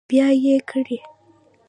بیان 0.09 0.33
یې 0.43 0.55
کړئ. 0.69 0.97